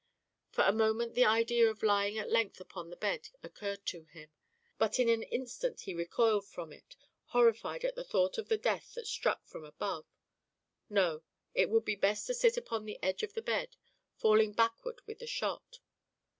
[0.49, 4.31] For a moment the idea of lying at length upon the bed occurred to him,
[4.79, 8.95] but in an instant he recoiled from it, horrified at the thought of the death
[8.95, 10.07] that struck from above;
[10.89, 11.21] no,
[11.53, 13.75] it would be best to sit upon the edge of the bed,
[14.15, 15.77] falling backward with the shot.